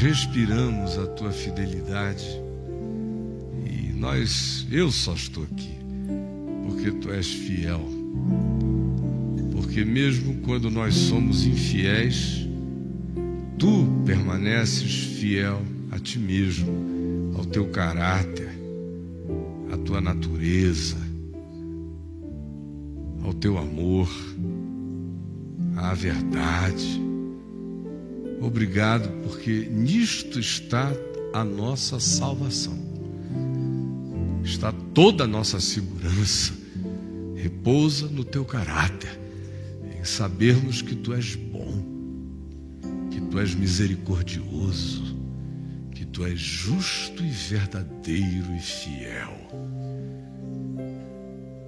[0.00, 2.26] respiramos a tua fidelidade.
[3.66, 5.78] E nós, eu só estou aqui
[6.64, 7.80] porque tu és fiel.
[9.52, 12.48] Porque mesmo quando nós somos infiéis,
[13.58, 18.48] tu permaneces fiel a ti mesmo, ao teu caráter,
[19.70, 20.96] à tua natureza,
[23.22, 24.08] ao teu amor,
[25.76, 27.09] à verdade.
[28.40, 30.90] Obrigado, porque nisto está
[31.32, 32.78] a nossa salvação.
[34.42, 36.52] Está toda a nossa segurança.
[37.36, 39.18] Repousa no teu caráter,
[39.98, 41.84] em sabermos que tu és bom,
[43.10, 45.16] que tu és misericordioso,
[45.92, 49.36] que tu és justo e verdadeiro e fiel.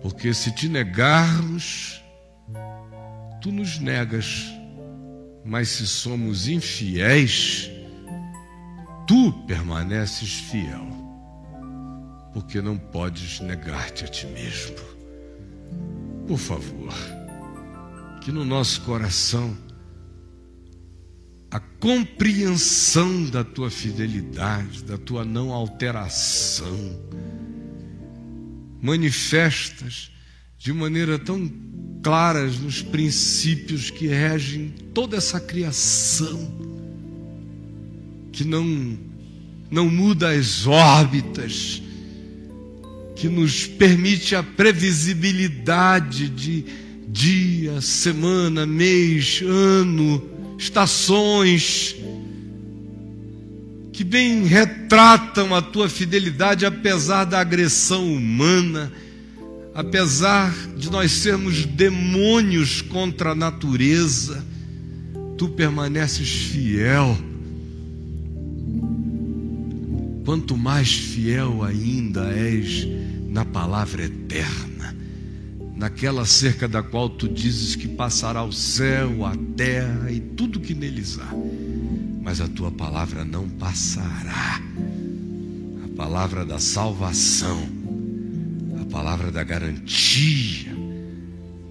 [0.03, 2.03] Porque se te negarmos,
[3.41, 4.52] tu nos negas,
[5.45, 7.71] mas se somos infiéis,
[9.07, 10.87] tu permaneces fiel,
[12.33, 14.77] porque não podes negar-te a ti mesmo.
[16.27, 16.93] Por favor,
[18.21, 19.57] que no nosso coração
[21.51, 26.99] a compreensão da tua fidelidade, da tua não alteração,
[28.81, 30.11] manifestas
[30.57, 31.47] de maneira tão
[32.03, 36.51] claras nos princípios que regem toda essa criação,
[38.33, 38.99] que não,
[39.71, 41.81] não muda as órbitas,
[43.15, 46.65] que nos permite a previsibilidade de
[47.07, 50.23] dia, semana, mês, ano,
[50.59, 51.95] estações,
[53.93, 58.91] que bem retratam a tua fidelidade apesar da agressão humana
[59.75, 64.45] apesar de nós sermos demônios contra a natureza,
[65.39, 67.17] tu permaneces fiel.
[70.25, 72.87] Quanto mais fiel ainda és
[73.29, 74.95] na palavra eterna,
[75.75, 80.75] naquela cerca da qual tu dizes que passará o céu, a terra e tudo que
[80.75, 81.31] neles há,
[82.23, 84.61] mas a tua palavra não passará.
[85.85, 87.82] A palavra da salvação
[88.93, 90.71] palavra da garantia,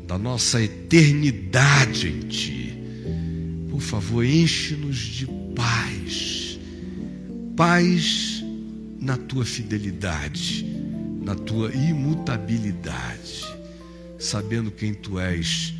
[0.07, 2.75] da nossa eternidade em Ti.
[3.69, 6.59] Por favor, enche-nos de paz,
[7.55, 8.43] paz
[8.99, 10.65] na Tua fidelidade,
[11.23, 13.45] na Tua imutabilidade,
[14.17, 15.75] sabendo quem Tu és.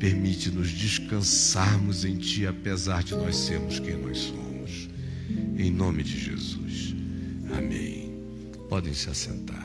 [0.00, 4.88] Permite-nos descansarmos em Ti, apesar de nós sermos quem nós somos.
[5.56, 6.96] Em nome de Jesus.
[7.56, 8.12] Amém.
[8.68, 9.63] Podem se assentar.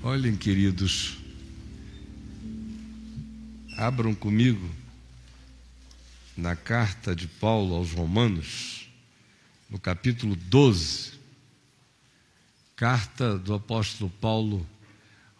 [0.00, 1.18] Olhem, queridos,
[3.76, 4.70] abram comigo
[6.36, 8.88] na carta de Paulo aos Romanos,
[9.68, 11.18] no capítulo 12.
[12.76, 14.64] Carta do apóstolo Paulo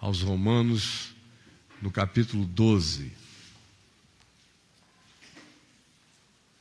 [0.00, 1.14] aos Romanos,
[1.80, 3.12] no capítulo 12.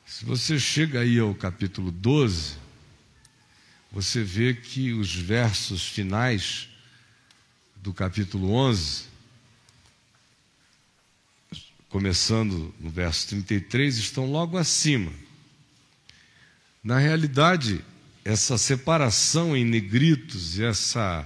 [0.05, 2.57] Se você chega aí ao capítulo 12,
[3.91, 6.69] você vê que os versos finais
[7.87, 9.05] do capítulo 11,
[11.87, 15.09] começando no verso 33, estão logo acima.
[16.83, 17.81] Na realidade,
[18.25, 21.25] essa separação em negritos e essa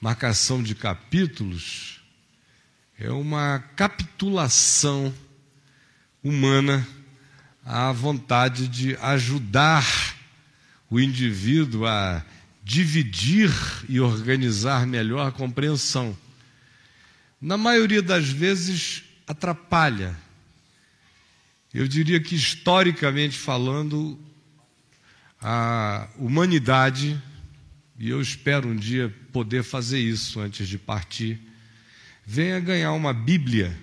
[0.00, 2.00] marcação de capítulos
[2.98, 5.14] é uma capitulação
[6.24, 6.84] humana
[7.64, 9.86] à vontade de ajudar
[10.90, 12.24] o indivíduo a
[12.68, 13.50] dividir
[13.88, 16.14] e organizar melhor a compreensão.
[17.40, 20.14] Na maioria das vezes, atrapalha.
[21.72, 24.20] Eu diria que, historicamente falando,
[25.40, 27.18] a humanidade,
[27.98, 31.40] e eu espero um dia poder fazer isso antes de partir,
[32.26, 33.74] venha ganhar uma Bíblia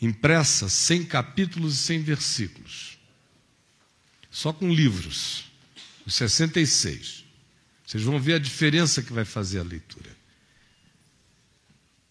[0.00, 2.96] impressa, sem capítulos e sem versículos,
[4.30, 5.52] só com livros
[6.06, 7.24] os 66.
[7.86, 10.10] Vocês vão ver a diferença que vai fazer a leitura.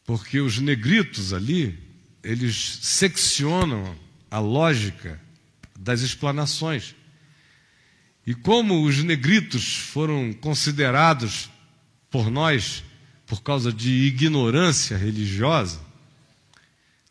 [0.06, 1.78] Porque os negritos ali,
[2.24, 3.98] eles seccionam
[4.30, 5.20] a lógica
[5.78, 6.96] das explanações.
[8.26, 11.50] E como os negritos foram considerados
[12.10, 12.84] por nós
[13.26, 15.82] por causa de ignorância religiosa,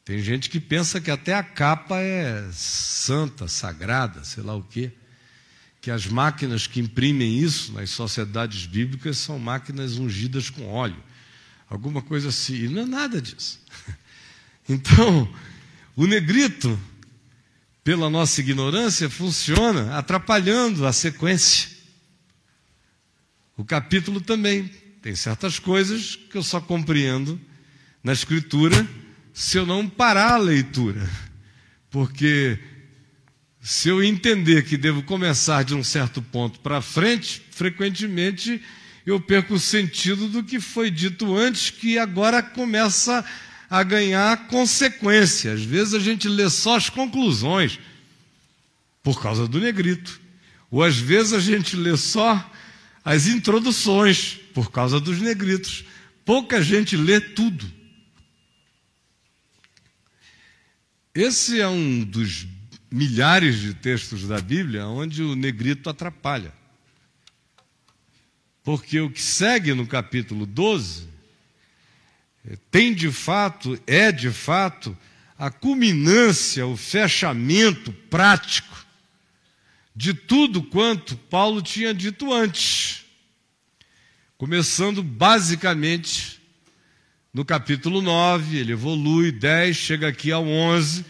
[0.05, 4.93] tem gente que pensa que até a capa é santa, sagrada, sei lá o quê
[5.83, 11.03] que as máquinas que imprimem isso nas sociedades bíblicas são máquinas ungidas com óleo.
[11.69, 12.55] Alguma coisa assim.
[12.55, 13.61] E não é nada disso.
[14.69, 15.29] Então,
[15.97, 16.79] O negrito,
[17.85, 21.69] pela nossa ignorância, funciona atrapalhando a sequência.
[23.57, 24.69] O capítulo também
[25.03, 27.39] tem certas coisas que eu só compreendo
[28.03, 28.89] na Escritura
[29.35, 31.11] se eu não parar a leitura.
[31.91, 32.59] Porque
[33.63, 38.61] se eu entender que devo começar de um certo ponto para frente, frequentemente
[39.07, 43.25] eu perco o sentido do que foi dito antes, que agora começa
[43.71, 45.53] a ganhar consequência.
[45.53, 47.79] Às vezes a gente lê só as conclusões,
[49.01, 50.21] por causa do negrito.
[50.69, 52.53] Ou às vezes a gente lê só
[53.05, 55.85] as introduções, por causa dos negritos.
[56.25, 57.71] Pouca gente lê tudo.
[61.15, 62.47] Esse é um dos
[62.93, 66.53] milhares de textos da Bíblia onde o negrito atrapalha.
[68.63, 71.09] Porque o que segue no capítulo 12
[72.71, 74.97] tem de fato, é de fato,
[75.39, 78.85] a culminância, o fechamento prático
[79.95, 83.05] de tudo quanto Paulo tinha dito antes.
[84.37, 86.41] Começando basicamente
[87.33, 91.05] no capítulo 9, ele evolui, 10, chega aqui ao 11,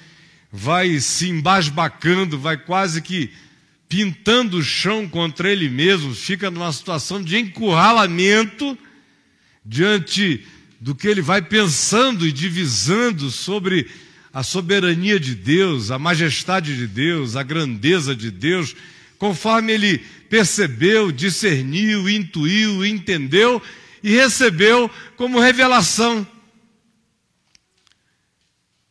[0.52, 3.30] vai se embasbacando, vai quase que
[3.88, 8.76] pintando o chão contra ele mesmo, fica numa situação de encurralamento
[9.64, 10.46] diante
[10.80, 13.88] do que ele vai pensando e divisando sobre
[14.32, 18.74] a soberania de Deus, a majestade de Deus, a grandeza de Deus,
[19.18, 19.98] conforme ele
[20.30, 23.62] percebeu, discerniu, intuiu, entendeu
[24.02, 26.26] e recebeu como revelação.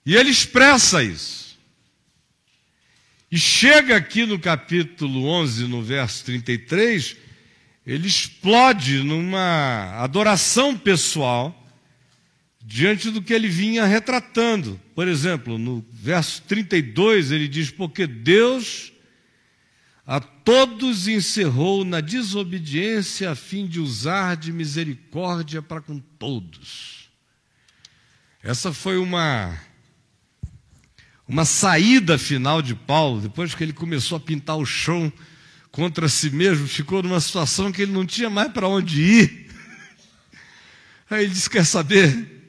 [0.06, 1.41] E ele expressa isso.
[3.32, 7.16] E chega aqui no capítulo 11, no verso 33,
[7.88, 11.58] ele explode numa adoração pessoal
[12.62, 14.78] diante do que ele vinha retratando.
[14.94, 18.92] Por exemplo, no verso 32, ele diz: Porque Deus
[20.06, 27.10] a todos encerrou na desobediência a fim de usar de misericórdia para com todos.
[28.44, 29.58] Essa foi uma
[31.32, 35.12] uma saída final de Paulo, depois que ele começou a pintar o chão
[35.72, 39.50] contra si mesmo, ficou numa situação que ele não tinha mais para onde ir.
[41.10, 42.40] Aí ele disse: Quer saber?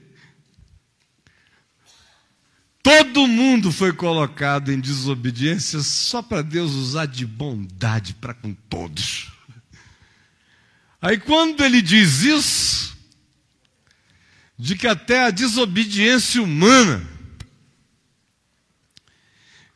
[2.82, 9.31] Todo mundo foi colocado em desobediência só para Deus usar de bondade para com todos.
[11.00, 12.99] Aí quando ele diz isso,
[14.58, 17.12] de que até a desobediência humana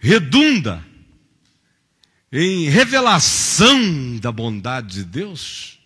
[0.07, 0.87] redunda
[2.31, 5.81] em revelação da bondade de Deus,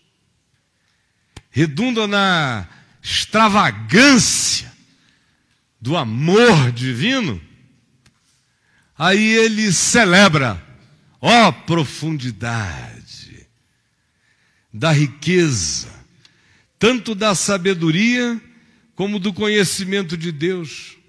[1.51, 2.69] redunda na
[3.03, 4.71] extravagância
[5.81, 7.41] do amor divino,
[8.99, 10.63] aí ele celebra,
[11.19, 13.49] ó profundidade
[14.71, 15.89] da riqueza,
[16.79, 18.39] tanto da sabedoria
[18.95, 21.00] como do conhecimento de Deus.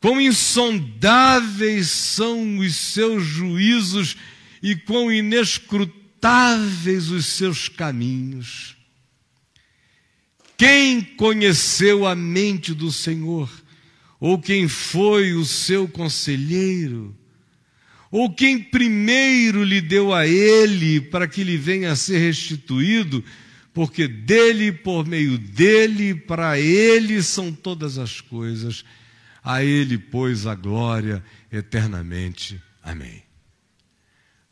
[0.00, 4.16] Quão insondáveis são os seus juízos
[4.62, 8.76] e quão inescrutáveis os seus caminhos.
[10.56, 13.48] Quem conheceu a mente do Senhor?
[14.20, 17.14] ou quem foi o seu conselheiro,
[18.10, 23.22] ou quem primeiro lhe deu a ele para que lhe venha a ser restituído,
[23.72, 28.84] porque dele, por meio dele, para ele são todas as coisas,
[29.48, 32.62] a ele, pois, a glória eternamente.
[32.82, 33.22] Amém.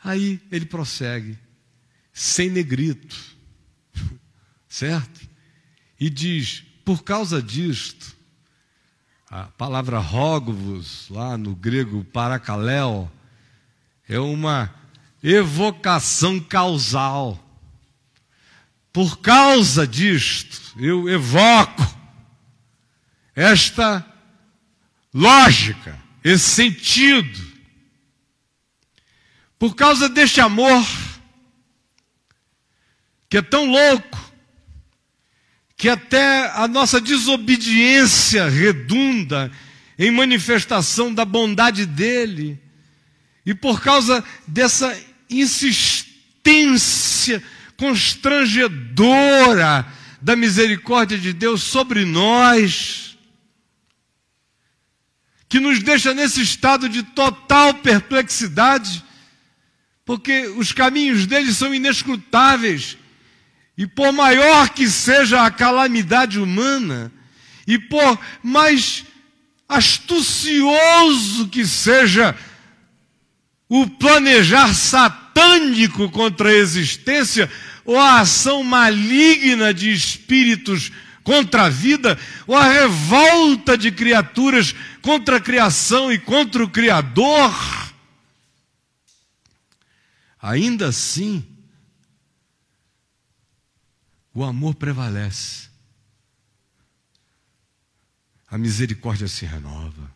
[0.03, 1.39] Aí ele prossegue,
[2.15, 3.15] sem negrito,
[4.67, 5.21] certo?
[6.01, 8.17] E diz: por causa disto,
[9.29, 13.13] a palavra rogo-vos, lá no grego paracaléu,
[14.09, 14.75] é uma
[15.23, 17.39] evocação causal.
[18.95, 21.85] Por causa disto, eu evoco
[23.35, 24.16] esta
[25.17, 27.41] lógica, esse sentido.
[29.59, 30.87] Por causa deste amor,
[33.31, 34.21] que é tão louco,
[35.75, 39.51] que até a nossa desobediência redunda
[39.99, 42.61] em manifestação da bondade dele.
[43.47, 44.95] E por causa dessa
[45.31, 47.43] insistência
[47.77, 53.06] constrangedora da misericórdia de Deus sobre nós,
[55.49, 59.05] que nos deixa nesse estado de total perplexidade,
[60.05, 62.97] porque os caminhos dele são inescrutáveis.
[63.79, 67.13] E por maior que seja a calamidade humana,
[67.67, 69.05] e por mais
[69.69, 72.35] astucioso que seja
[73.69, 77.51] o planejar satânico contra a existência,
[77.85, 80.91] ou a ação maligna de espíritos
[81.23, 84.75] contra a vida, ou a revolta de criaturas
[85.07, 87.55] contra a criação e contra o Criador,
[90.43, 91.47] ainda assim,
[94.35, 95.69] o amor prevalece.
[98.49, 100.13] A misericórdia se renova.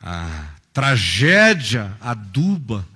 [0.00, 2.86] A tragédia aduba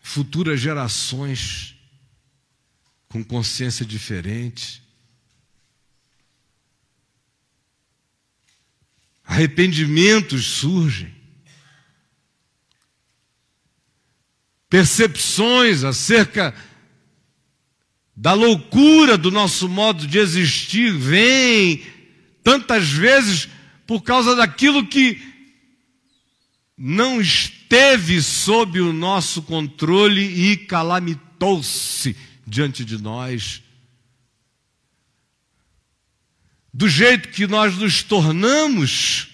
[0.00, 1.76] futuras gerações
[3.06, 4.87] com consciência diferente.
[9.28, 11.14] Arrependimentos surgem.
[14.70, 16.54] Percepções acerca
[18.16, 21.84] da loucura do nosso modo de existir vêm
[22.42, 23.48] tantas vezes
[23.86, 25.20] por causa daquilo que
[26.76, 32.16] não esteve sob o nosso controle e calamitou-se
[32.46, 33.62] diante de nós.
[36.78, 39.30] Do jeito que nós nos tornamos,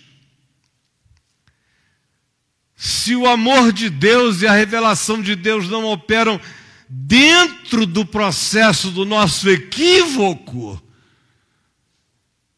[2.75, 6.41] se o amor de Deus e a revelação de Deus não operam
[6.89, 10.83] dentro do processo do nosso equívoco,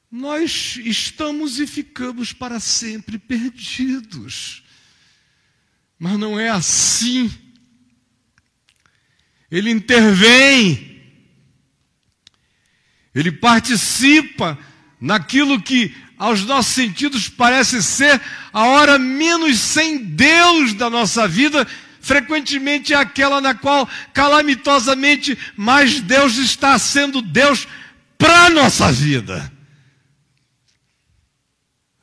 [0.08, 4.62] nós estamos e ficamos para sempre perdidos.
[5.98, 7.28] Mas não é assim.
[9.50, 11.02] Ele intervém,
[13.12, 14.56] ele participa
[15.00, 18.20] naquilo que aos nossos sentidos parece ser
[18.52, 21.66] a hora menos sem Deus da nossa vida,
[22.00, 27.68] frequentemente é aquela na qual calamitosamente mais Deus está sendo Deus
[28.16, 29.52] para a nossa vida.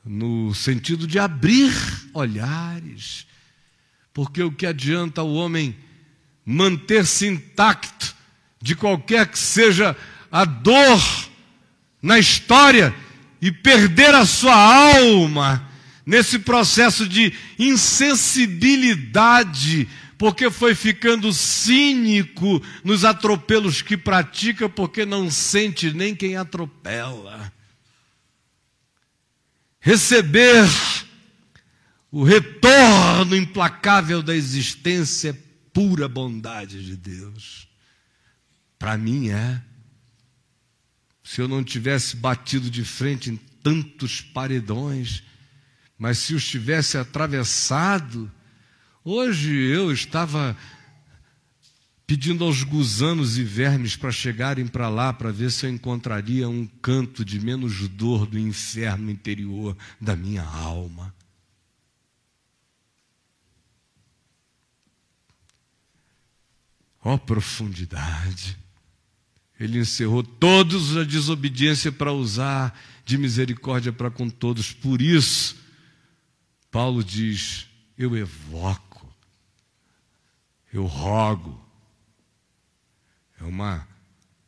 [0.04, 1.72] No sentido de abrir
[2.12, 3.26] olhares,
[4.12, 5.74] porque o que adianta o homem
[6.44, 8.14] manter-se intacto
[8.60, 9.96] de qualquer que seja
[10.30, 11.00] a dor
[12.04, 12.94] na história
[13.40, 15.66] e perder a sua alma
[16.04, 25.94] nesse processo de insensibilidade, porque foi ficando cínico nos atropelos que pratica, porque não sente
[25.94, 27.50] nem quem atropela.
[29.80, 30.68] Receber
[32.12, 35.36] o retorno implacável da existência é
[35.72, 37.66] pura bondade de Deus.
[38.78, 39.62] Para mim é.
[41.24, 45.22] Se eu não tivesse batido de frente em tantos paredões,
[45.98, 48.30] mas se os tivesse atravessado,
[49.02, 50.54] hoje eu estava
[52.06, 56.66] pedindo aos gusanos e vermes para chegarem para lá para ver se eu encontraria um
[56.66, 61.14] canto de menos dor do inferno interior da minha alma.
[67.02, 68.63] Ó oh, profundidade!
[69.58, 74.72] Ele encerrou todos a desobediência para usar de misericórdia para com todos.
[74.72, 75.56] Por isso,
[76.70, 79.14] Paulo diz: Eu evoco,
[80.72, 81.62] eu rogo.
[83.40, 83.86] É uma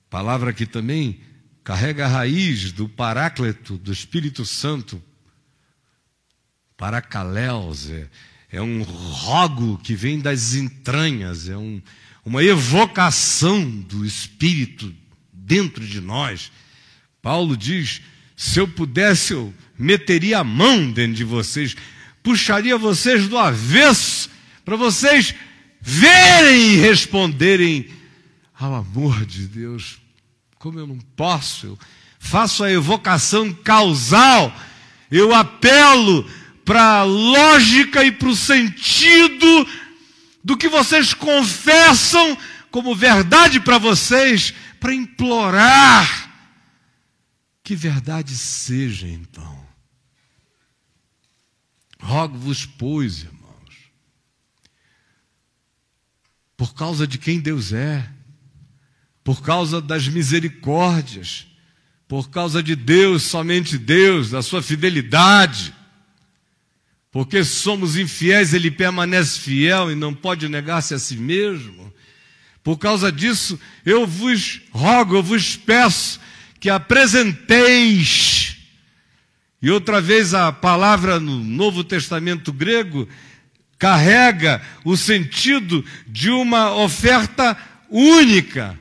[0.08, 1.20] palavra que também
[1.62, 5.02] carrega a raiz do Paráclito, do Espírito Santo.
[6.76, 8.08] Paracaléus, é,
[8.50, 11.82] é um rogo que vem das entranhas, é um,
[12.26, 14.92] uma evocação do Espírito
[15.32, 16.50] dentro de nós.
[17.22, 18.02] Paulo diz:
[18.36, 21.76] se eu pudesse, eu meteria a mão dentro de vocês,
[22.24, 24.28] puxaria vocês do avesso,
[24.64, 25.32] para vocês
[25.80, 27.88] verem e responderem
[28.58, 29.98] ao amor de Deus.
[30.58, 31.78] Como eu não posso, eu
[32.18, 34.52] faço a evocação causal,
[35.12, 36.28] eu apelo
[36.64, 39.68] para a lógica e para o sentido
[40.46, 42.38] do que vocês confessam
[42.70, 46.24] como verdade para vocês, para implorar
[47.64, 49.66] que verdade seja então.
[52.00, 53.74] Rogo-vos, pois, irmãos,
[56.56, 58.08] por causa de quem Deus é,
[59.24, 61.48] por causa das misericórdias,
[62.06, 65.74] por causa de Deus, somente Deus, da sua fidelidade,
[67.16, 71.90] porque somos infiéis, ele permanece fiel e não pode negar-se a si mesmo.
[72.62, 76.20] Por causa disso, eu vos rogo, eu vos peço
[76.60, 78.58] que apresenteis.
[79.62, 83.08] E outra vez a palavra no Novo Testamento grego
[83.78, 87.56] carrega o sentido de uma oferta
[87.88, 88.78] única.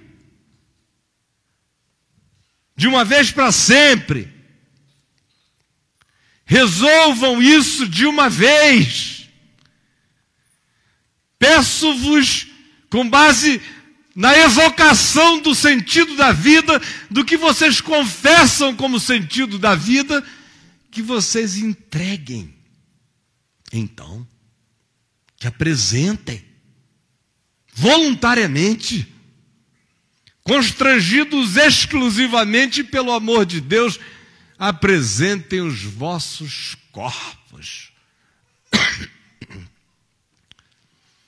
[2.76, 4.35] de uma vez para sempre.
[6.46, 9.28] Resolvam isso de uma vez.
[11.40, 12.48] Peço-vos,
[12.90, 13.62] com base
[14.16, 20.24] na evocação do sentido da vida, do que vocês confessam como sentido da vida,
[20.90, 22.54] que vocês entreguem.
[23.74, 24.26] Então,
[25.36, 26.46] que apresentem
[27.74, 29.14] voluntariamente,
[30.44, 34.00] constrangidos exclusivamente pelo amor de Deus,
[34.58, 37.92] apresentem os vossos corpos.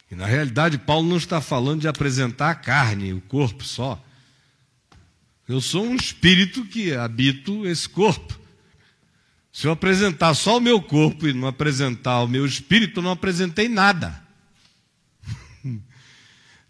[0.10, 4.02] E na realidade, Paulo não está falando de apresentar a carne, o corpo só.
[5.48, 8.38] Eu sou um espírito que habito esse corpo.
[9.52, 13.12] Se eu apresentar só o meu corpo e não apresentar o meu espírito, eu não
[13.12, 14.22] apresentei nada.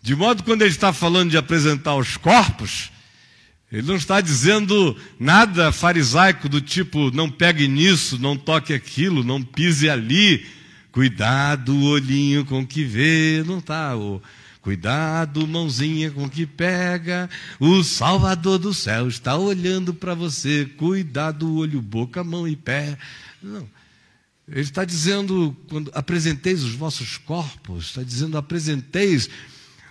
[0.02, 2.92] De modo que quando ele está falando de apresentar os corpos,
[3.72, 9.44] ele não está dizendo nada farisaico do tipo, não pegue nisso, não toque aquilo, não
[9.44, 10.46] pise ali,
[10.92, 13.98] cuidado o olhinho com que vê, não está.
[13.98, 14.22] O,
[14.62, 21.82] cuidado, mãozinha com que pega, o Salvador do céu está olhando para você, cuidado, olho,
[21.82, 22.98] boca, mão e pé.
[23.42, 23.68] Não.
[24.48, 29.30] Ele está dizendo, quando apresenteis os vossos corpos, está dizendo, apresenteis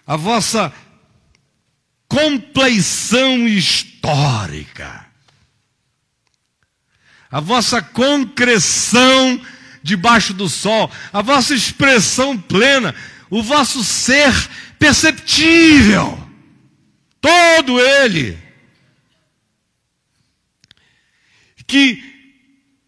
[0.06, 0.72] a vossa
[2.08, 5.06] compleição histórica,
[7.30, 9.40] a vossa concreção
[9.82, 12.94] debaixo do sol, a vossa expressão plena,
[13.30, 14.32] o vosso ser
[14.78, 16.18] perceptível,
[17.20, 18.38] todo ele,
[21.66, 22.14] que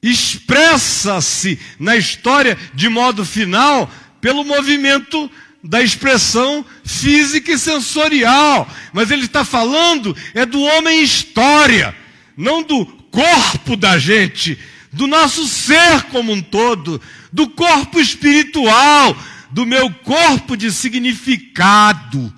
[0.02, 5.31] expressa-se na história de modo final pelo movimento
[5.62, 11.94] da expressão física e sensorial, mas ele está falando é do homem história,
[12.37, 14.59] não do corpo da gente,
[14.92, 17.01] do nosso ser como um todo,
[17.33, 19.16] do corpo espiritual,
[19.51, 22.33] do meu corpo de significado.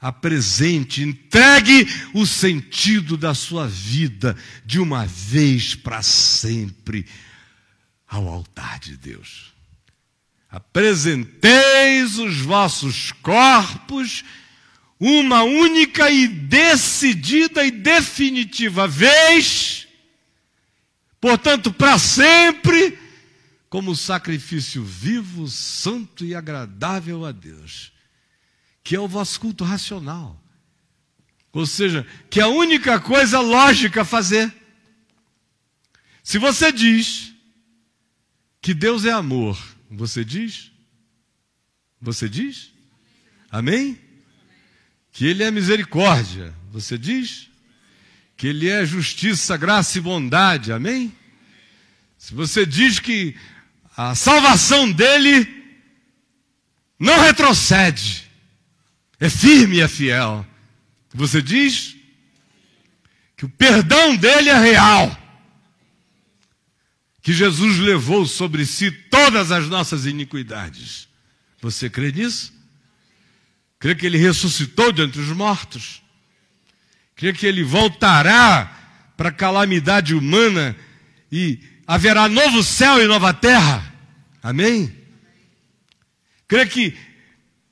[0.00, 4.36] Apresente, entregue o sentido da sua vida
[4.66, 7.06] de uma vez para sempre
[8.06, 9.53] ao altar de Deus
[10.54, 14.22] apresenteis os vossos corpos
[15.00, 19.88] uma única e decidida e definitiva vez,
[21.20, 22.96] portanto, para sempre,
[23.68, 27.92] como sacrifício vivo, santo e agradável a Deus,
[28.84, 30.40] que é o vosso culto racional.
[31.52, 34.54] Ou seja, que é a única coisa lógica a fazer.
[36.22, 37.34] Se você diz
[38.62, 40.72] que Deus é amor, você diz?
[42.00, 42.72] Você diz?
[43.50, 43.98] Amém?
[45.12, 46.54] Que Ele é misericórdia.
[46.70, 47.48] Você diz?
[48.36, 50.72] Que Ele é justiça, graça e bondade.
[50.72, 51.12] Amém?
[52.18, 53.36] Se você diz que
[53.96, 55.46] a salvação dele
[56.98, 58.28] não retrocede,
[59.20, 60.46] é firme e é fiel.
[61.12, 61.96] Você diz
[63.36, 65.23] que o perdão dele é real
[67.24, 71.08] que Jesus levou sobre si todas as nossas iniquidades.
[71.62, 72.52] Você crê nisso?
[73.78, 76.02] Crê que ele ressuscitou de entre os mortos?
[77.16, 80.76] Crê que ele voltará para a calamidade humana
[81.32, 83.94] e haverá novo céu e nova terra?
[84.42, 84.94] Amém?
[86.46, 86.94] Crê que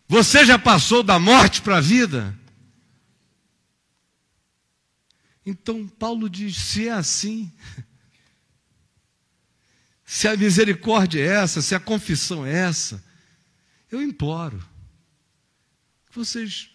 [0.08, 2.34] você já passou da morte para a vida?
[5.44, 7.52] Então Paulo diz: se é assim,
[10.12, 13.02] se a misericórdia é essa, se a confissão é essa,
[13.90, 14.62] eu imploro
[16.10, 16.68] que vocês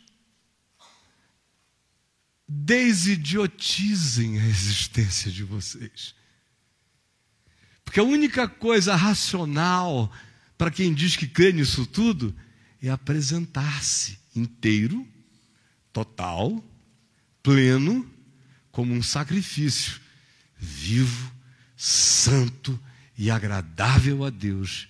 [2.47, 6.15] desidiotizem a existência de vocês.
[7.85, 10.11] Porque a única coisa racional
[10.57, 12.35] para quem diz que crê nisso tudo
[12.81, 15.07] é apresentar-se inteiro,
[15.93, 16.65] total,
[17.43, 18.11] pleno,
[18.71, 20.01] como um sacrifício
[20.57, 21.31] vivo,
[21.75, 22.79] santo
[23.17, 24.87] e agradável a Deus,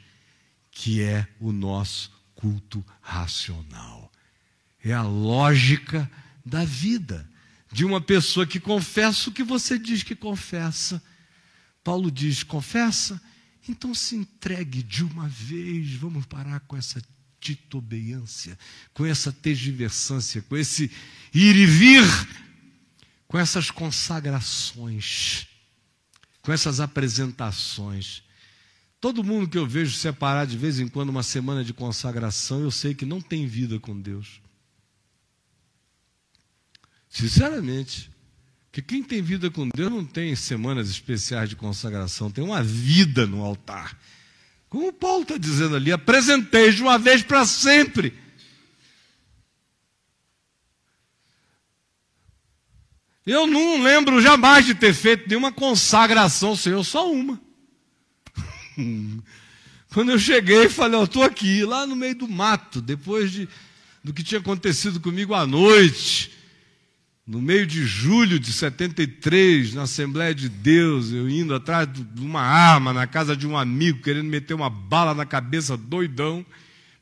[0.70, 4.12] que é o nosso culto racional.
[4.84, 6.10] É a lógica
[6.46, 7.28] da vida
[7.72, 11.02] de uma pessoa que confessa o que você diz que confessa.
[11.84, 13.22] Paulo diz: confessa,
[13.68, 15.94] então se entregue de uma vez.
[15.94, 17.02] Vamos parar com essa
[17.40, 18.58] titubeância,
[18.94, 20.92] com essa tergiversância, com esse
[21.34, 22.04] ir e vir,
[23.28, 25.48] com essas consagrações
[26.48, 28.24] com essas apresentações.
[29.02, 32.72] Todo mundo que eu vejo separar de vez em quando uma semana de consagração, eu
[32.72, 34.40] sei que não tem vida com Deus.
[37.10, 38.10] Sinceramente,
[38.72, 43.28] Porque quem tem vida com Deus não tem semanas especiais de consagração, tem uma vida
[43.28, 44.00] no altar.
[44.70, 48.14] Como Paulo está dizendo ali, apresentei de uma vez para sempre.
[53.28, 57.38] Eu não lembro jamais de ter feito nenhuma consagração ao Senhor, só uma.
[59.92, 63.50] Quando eu cheguei, falei, eu estou aqui, lá no meio do mato, depois de,
[64.02, 66.32] do que tinha acontecido comigo à noite.
[67.28, 72.42] No meio de julho de 73, na Assembleia de Deus, eu indo atrás de uma
[72.42, 76.46] arma na casa de um amigo, querendo meter uma bala na cabeça, doidão.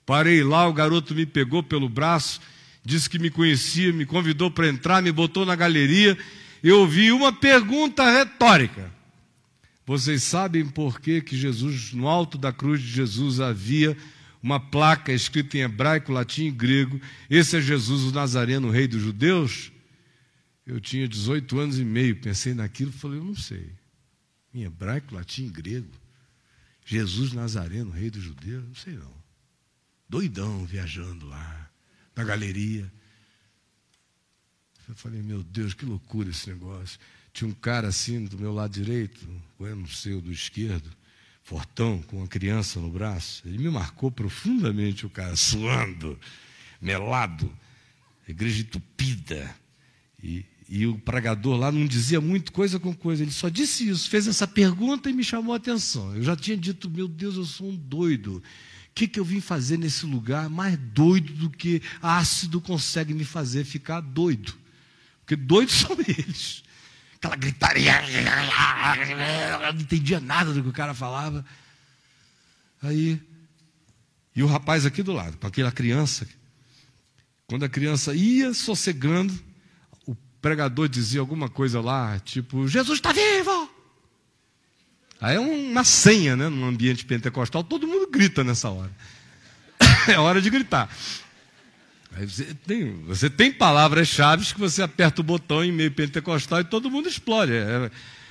[0.07, 2.41] Parei lá, o garoto me pegou pelo braço,
[2.85, 6.17] disse que me conhecia, me convidou para entrar, me botou na galeria.
[6.63, 8.93] Eu ouvi uma pergunta retórica.
[9.85, 13.97] Vocês sabem por que, que Jesus, no alto da cruz de Jesus, havia
[14.41, 19.01] uma placa escrita em hebraico, latim e grego: Esse é Jesus o Nazareno, rei dos
[19.01, 19.71] judeus?
[20.65, 23.71] Eu tinha 18 anos e meio, pensei naquilo e falei, eu não sei.
[24.53, 25.91] Em hebraico, latim, grego.
[26.83, 29.13] Jesus Nazareno, rei dos judeus, não sei não.
[30.09, 31.64] Doidão viajando lá,
[32.15, 32.91] na galeria.
[34.87, 36.99] Eu falei, meu Deus, que loucura esse negócio.
[37.33, 39.27] Tinha um cara assim do meu lado direito,
[39.59, 40.89] ou eu não sei, do esquerdo,
[41.43, 43.41] fortão, com uma criança no braço.
[43.45, 46.17] Ele me marcou profundamente o cara, suando,
[46.79, 47.51] melado,
[48.27, 49.53] igreja entupida.
[50.23, 54.09] E, e o pregador lá não dizia muito coisa com coisa, ele só disse isso,
[54.09, 56.15] fez essa pergunta e me chamou a atenção.
[56.15, 58.41] Eu já tinha dito, meu Deus, eu sou um doido.
[58.95, 63.25] O que, que eu vim fazer nesse lugar mais doido do que ácido consegue me
[63.25, 64.53] fazer ficar doido?
[65.19, 66.63] Porque doidos são eles.
[67.17, 67.93] Aquela gritaria,
[69.73, 71.45] não entendia nada do que o cara falava.
[72.81, 73.21] Aí,
[74.33, 76.25] e o rapaz aqui do lado, com aquela criança,
[77.47, 79.37] quando a criança ia sossegando,
[80.41, 83.34] pregador dizia alguma coisa lá, tipo, Jesus está vivo!
[85.25, 86.49] Aí é uma senha, né?
[86.49, 88.91] Num ambiente pentecostal, todo mundo grita nessa hora.
[90.07, 90.87] é hora de gritar.
[92.11, 96.91] Você tem, você tem palavras-chave que você aperta o botão em meio pentecostal e todo
[96.91, 97.53] mundo explode.
[97.53, 97.89] É,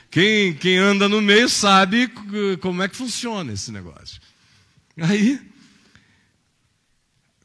[0.09, 2.09] quem, quem anda no meio sabe
[2.61, 4.20] como é que funciona esse negócio.
[4.96, 5.40] Aí,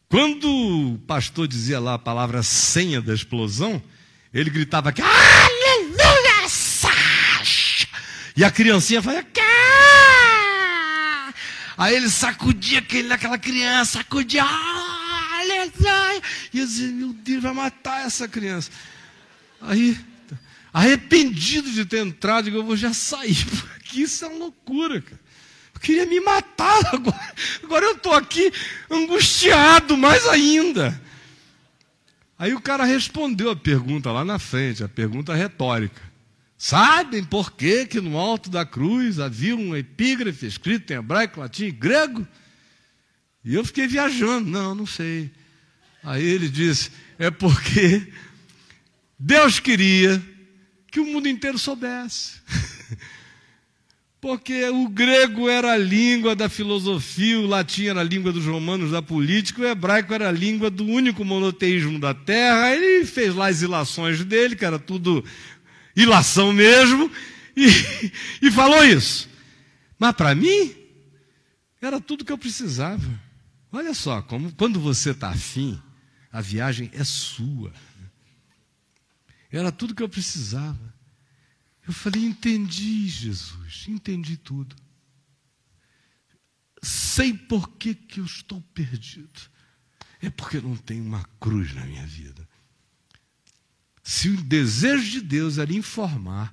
[0.07, 3.81] quando o pastor dizia lá a palavra senha da explosão,
[4.31, 5.58] ele gritava que aleluia!
[8.39, 9.43] E a criancinha fazia Cá!
[11.77, 14.45] Aí ele sacudia aquele, aquela criança, sacudia!
[16.53, 18.71] E eu dizia, meu Deus, vai matar essa criança.
[19.59, 19.99] Aí,
[20.71, 25.19] arrependido de ter entrado, eu vou já sair, porque isso é uma loucura, cara.
[25.75, 27.33] Eu queria me matar agora.
[27.61, 28.53] Agora eu estou aqui
[28.89, 30.97] angustiado mais ainda.
[32.37, 36.08] Aí o cara respondeu a pergunta lá na frente, a pergunta retórica.
[36.61, 41.67] Sabem por que, que no alto da cruz havia um epígrafe escrito em hebraico, latim
[41.67, 42.27] e grego?
[43.45, 44.49] E eu fiquei viajando.
[44.49, 45.31] Não, não sei.
[46.03, 48.11] Aí ele disse: é porque
[49.17, 50.21] Deus queria
[50.91, 52.41] que o mundo inteiro soubesse.
[54.21, 58.91] Porque o grego era a língua da filosofia, o latim era a língua dos romanos
[58.91, 62.75] da política, o hebraico era a língua do único monoteísmo da terra.
[62.75, 65.23] Ele fez lá as ilações dele, que era tudo
[65.95, 67.11] ilação mesmo,
[67.55, 67.67] e,
[68.47, 69.29] e falou isso.
[69.97, 70.75] Mas para mim,
[71.81, 73.21] era tudo que eu precisava.
[73.71, 75.79] Olha só, como quando você está afim,
[76.31, 77.73] a viagem é sua.
[79.51, 80.93] Era tudo que eu precisava.
[81.87, 84.75] Eu falei: entendi, Jesus, entendi tudo.
[86.81, 89.39] Sei por que, que eu estou perdido.
[90.21, 92.47] É porque não tem uma cruz na minha vida.
[94.09, 96.51] Se o desejo de Deus era informar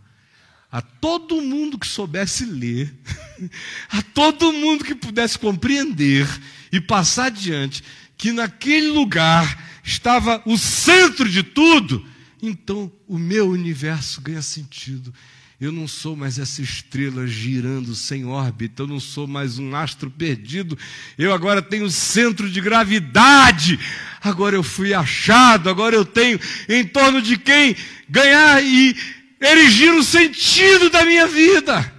[0.70, 2.94] a todo mundo que soubesse ler,
[3.88, 6.28] a todo mundo que pudesse compreender
[6.70, 7.82] e passar adiante,
[8.14, 12.06] que naquele lugar estava o centro de tudo,
[12.42, 15.14] então o meu universo ganha sentido.
[15.58, 20.10] Eu não sou mais essa estrela girando sem órbita, eu não sou mais um astro
[20.10, 20.76] perdido,
[21.16, 23.80] eu agora tenho centro de gravidade,
[24.28, 27.76] agora eu fui achado, agora eu tenho em torno de quem
[28.08, 28.96] ganhar e
[29.40, 31.94] erigir o sentido da minha vida.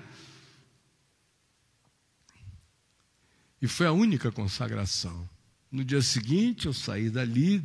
[3.61, 5.27] E foi a única consagração.
[5.71, 7.63] No dia seguinte eu saí dali,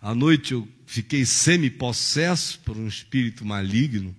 [0.00, 4.14] à noite eu fiquei semi-possesso por um espírito maligno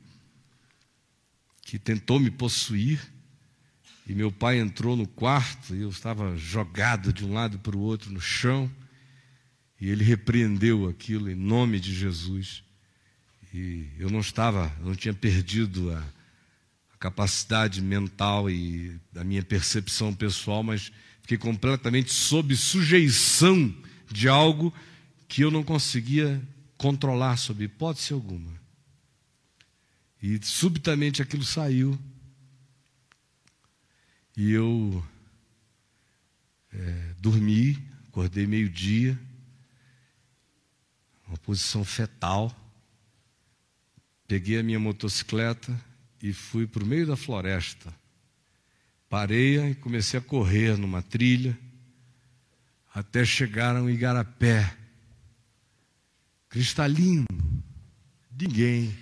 [1.61, 2.99] que tentou me possuir.
[4.07, 7.79] E meu pai entrou no quarto e eu estava jogado de um lado para o
[7.79, 8.69] outro no chão.
[9.79, 12.63] E ele repreendeu aquilo em nome de Jesus.
[13.53, 15.99] E eu não estava, eu não tinha perdido a,
[16.93, 23.73] a capacidade mental e da minha percepção pessoal, mas fiquei completamente sob sujeição
[24.11, 24.73] de algo
[25.27, 26.41] que eu não conseguia
[26.77, 28.53] controlar sob hipótese alguma.
[30.21, 31.97] E subitamente aquilo saiu.
[34.35, 35.05] E eu
[36.73, 39.17] é, dormi, acordei meio-dia,
[41.35, 42.55] uma posição fetal.
[44.27, 45.77] Peguei a minha motocicleta
[46.21, 47.93] e fui para o meio da floresta.
[49.09, 51.57] Parei e comecei a correr numa trilha
[52.93, 54.75] até chegar a um igarapé
[56.47, 57.25] cristalino,
[58.31, 58.97] ninguém,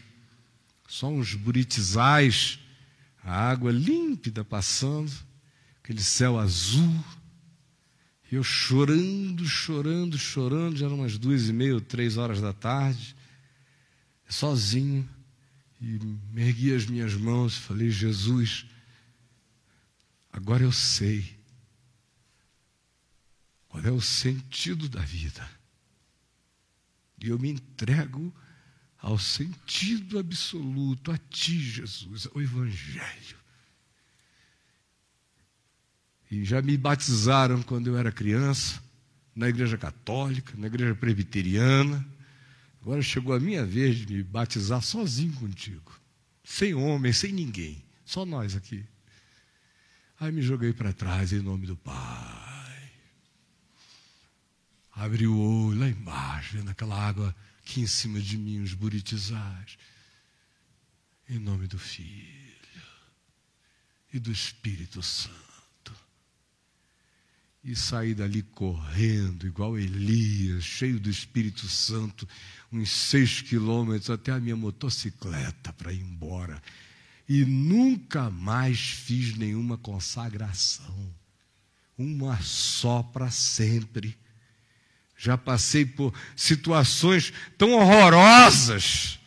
[0.87, 2.57] só uns buritizais,
[3.23, 5.13] a água límpida passando,
[5.77, 7.03] aquele céu azul.
[8.33, 13.15] E eu chorando, chorando, chorando, já eram umas duas e meia, três horas da tarde,
[14.27, 15.07] sozinho,
[15.79, 15.99] e
[16.35, 18.65] ergui as minhas mãos e falei: Jesus,
[20.31, 21.37] agora eu sei
[23.67, 25.47] qual é o sentido da vida.
[27.21, 28.33] E eu me entrego
[28.97, 33.42] ao sentido absoluto, a Ti, Jesus, ao Evangelho.
[36.33, 38.81] E já me batizaram quando eu era criança,
[39.35, 42.03] na Igreja Católica, na Igreja Presbiteriana.
[42.81, 45.91] Agora chegou a minha vez de me batizar sozinho contigo,
[46.43, 48.83] sem homem, sem ninguém, só nós aqui.
[50.19, 52.43] Aí me joguei para trás em nome do Pai
[54.95, 59.77] Abri o olho lá embaixo, vendo aquela água aqui em cima de mim, os buritizais.
[61.27, 62.53] Em nome do Filho
[64.11, 65.42] e do Espírito Santo.
[67.65, 72.27] E saí dali correndo, igual Elias, cheio do Espírito Santo,
[72.69, 76.61] uns seis quilômetros até a minha motocicleta para ir embora.
[77.27, 81.09] E nunca mais fiz nenhuma consagração.
[81.97, 84.17] Uma só para sempre.
[85.17, 89.19] Já passei por situações tão horrorosas,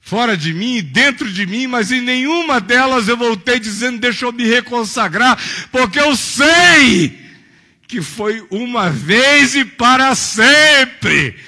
[0.00, 4.32] fora de mim dentro de mim, mas em nenhuma delas eu voltei dizendo: Deixa eu
[4.32, 5.38] me reconsagrar,
[5.70, 7.23] porque eu sei
[7.94, 11.38] que foi uma vez e para sempre.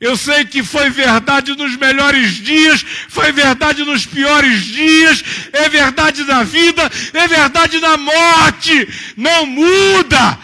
[0.00, 6.24] Eu sei que foi verdade nos melhores dias, foi verdade nos piores dias, é verdade
[6.24, 9.14] na vida, é verdade na morte.
[9.16, 10.40] Não muda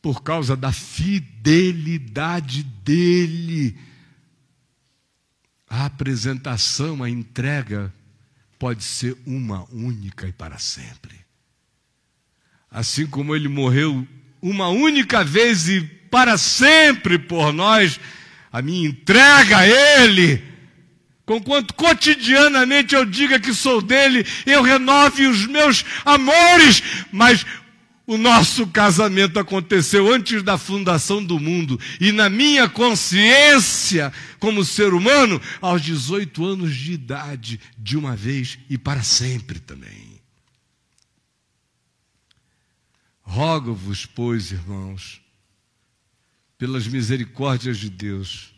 [0.00, 3.76] por causa da fidelidade dele.
[5.68, 7.92] A apresentação, a entrega
[8.58, 11.21] pode ser uma única e para sempre.
[12.72, 14.06] Assim como ele morreu
[14.40, 18.00] uma única vez e para sempre por nós,
[18.50, 20.42] a minha entrega a ele,
[21.24, 26.82] conquanto cotidianamente eu diga que sou dele, eu renove os meus amores,
[27.12, 27.46] mas
[28.06, 31.78] o nosso casamento aconteceu antes da fundação do mundo.
[32.00, 38.58] E na minha consciência, como ser humano, aos 18 anos de idade, de uma vez
[38.68, 40.11] e para sempre também.
[43.22, 45.22] Rogo-vos, pois, irmãos,
[46.58, 48.54] pelas misericórdias de Deus,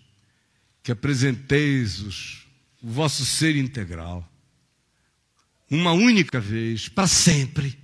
[0.83, 2.46] que apresenteis os,
[2.83, 4.29] o vosso ser integral,
[5.70, 7.79] uma única vez, para sempre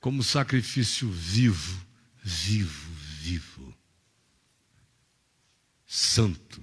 [0.00, 1.86] como sacrifício vivo,
[2.22, 3.76] vivo, vivo,
[5.86, 6.62] santo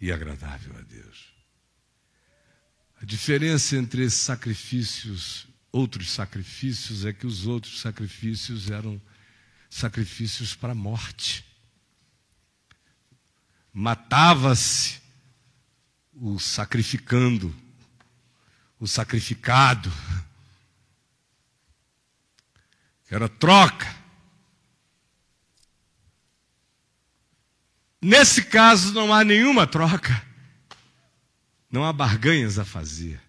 [0.00, 1.34] e agradável a Deus.
[3.00, 9.00] A diferença entre esses sacrifícios, outros sacrifícios, é que os outros sacrifícios eram
[9.68, 11.44] sacrifícios para a morte.
[13.72, 15.02] Matava-se
[16.14, 17.54] o sacrificando,
[18.80, 19.92] o sacrificado
[23.10, 23.94] era troca.
[28.00, 30.24] Nesse caso não há nenhuma troca,
[31.70, 33.25] não há barganhas a fazer.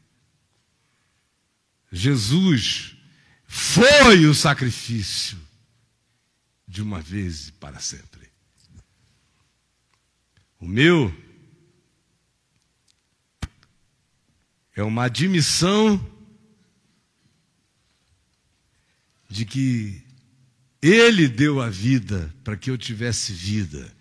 [1.92, 2.96] Jesus
[3.46, 5.38] foi o sacrifício
[6.68, 8.30] de uma vez e para sempre.
[10.60, 11.16] O meu
[14.76, 16.00] é uma admissão
[19.30, 20.04] de que
[20.82, 23.92] Ele deu a vida para que eu tivesse vida.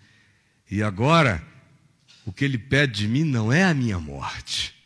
[0.69, 1.45] E agora,
[2.25, 4.76] o que Ele pede de mim não é a minha morte.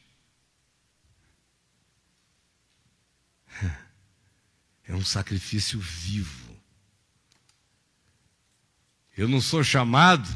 [4.91, 6.53] É um sacrifício vivo.
[9.15, 10.27] Eu não sou chamado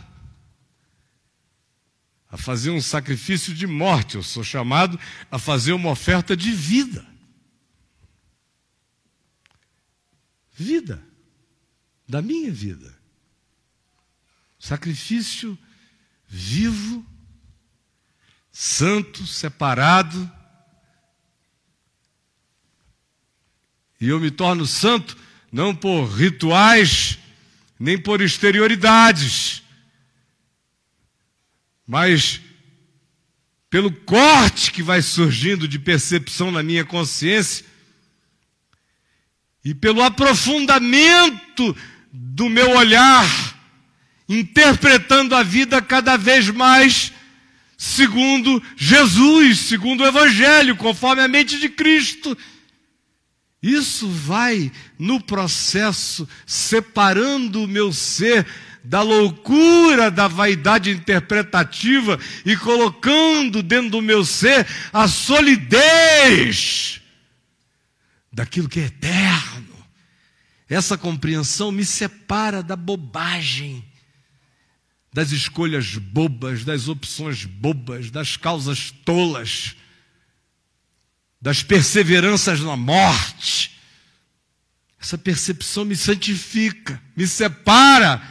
[2.29, 4.97] a fazer um sacrifício de morte, eu sou chamado
[5.29, 7.05] a fazer uma oferta de vida.
[10.53, 11.05] Vida,
[12.07, 12.97] da minha vida.
[14.57, 15.59] Sacrifício
[16.29, 17.05] vivo,
[18.53, 20.31] santo, separado.
[23.99, 25.17] E eu me torno santo
[25.51, 27.17] não por rituais,
[27.79, 29.63] nem por exterioridades,
[31.87, 32.41] mas
[33.69, 37.65] pelo corte que vai surgindo de percepção na minha consciência
[39.63, 41.75] e pelo aprofundamento
[42.11, 43.25] do meu olhar,
[44.29, 47.11] interpretando a vida cada vez mais
[47.77, 52.37] segundo Jesus, segundo o Evangelho, conforme a mente de Cristo.
[53.65, 58.45] Isso vai no processo separando o meu ser
[58.83, 67.01] da loucura da vaidade interpretativa e colocando dentro do meu ser a solidez
[68.31, 69.75] daquilo que é eterno.
[70.69, 73.83] Essa compreensão me separa da bobagem,
[75.11, 79.75] das escolhas bobas, das opções bobas, das causas tolas
[81.41, 83.79] das perseveranças na morte.
[84.99, 88.21] Essa percepção me santifica, me separa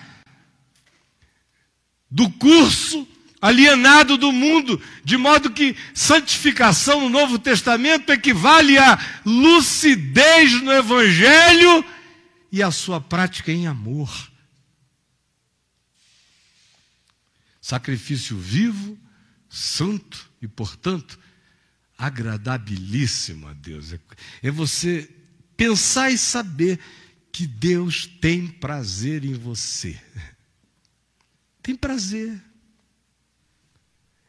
[2.10, 3.06] do curso
[3.44, 11.84] alienado do mundo, de modo que santificação no Novo Testamento equivale a lucidez no Evangelho
[12.50, 14.10] e a sua prática em amor.
[17.60, 18.98] Sacrifício vivo,
[19.48, 21.18] santo e, portanto,
[21.96, 23.92] agradabilíssimo a Deus.
[23.92, 24.00] É,
[24.42, 25.09] é você
[25.57, 26.78] pensar e saber
[27.33, 30.00] que Deus tem prazer em você.
[31.62, 32.38] Tem prazer.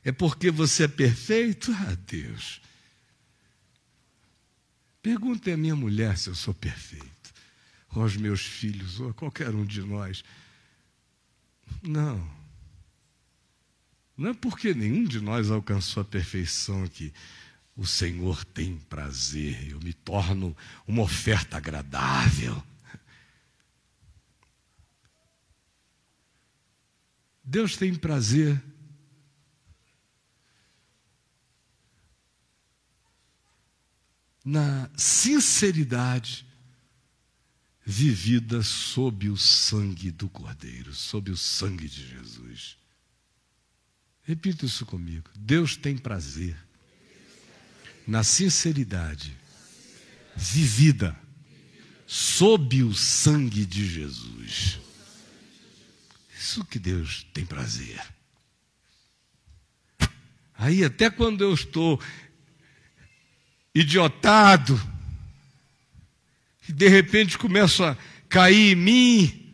[0.02, 1.70] É porque você é perfeito?
[1.74, 2.62] Ah, Deus.
[5.02, 7.34] Pergunte à minha mulher se eu sou perfeito,
[7.90, 10.24] ou aos meus filhos, ou a qualquer um de nós.
[11.84, 12.28] Não.
[14.18, 17.14] Não é porque nenhum de nós alcançou a perfeição que
[17.76, 20.56] o Senhor tem prazer, eu me torno
[20.88, 22.64] uma oferta agradável.
[27.44, 28.64] Deus tem prazer
[34.44, 36.48] na sinceridade
[37.86, 42.78] vivida sob o sangue do Cordeiro, sob o sangue de Jesus.
[44.24, 45.30] Repita isso comigo.
[45.36, 46.65] Deus tem prazer
[48.08, 49.36] na sinceridade
[50.36, 51.18] vivida
[52.06, 54.80] sob o sangue de Jesus.
[56.38, 58.00] Isso que Deus tem prazer.
[60.58, 62.00] Aí, até quando eu estou
[63.74, 64.80] idiotado,
[66.68, 67.98] e de repente começo a
[68.30, 69.54] cair em mim,